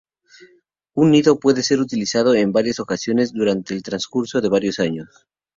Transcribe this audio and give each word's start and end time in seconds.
Un 0.95 1.11
nido 1.11 1.37
puede 1.39 1.61
ser 1.61 1.79
utilizado 1.79 2.33
en 2.33 2.51
varias 2.51 2.79
ocasiones 2.79 3.33
durante 3.33 3.75
el 3.75 3.83
transcurso 3.83 4.41
de 4.41 4.49
varios 4.49 4.79
años. 4.79 5.27